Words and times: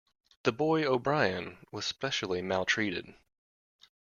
The 0.45 0.51
boy, 0.51 0.83
O'Brien, 0.83 1.59
was 1.71 1.85
specially 1.85 2.41
maltreated. 2.41 3.13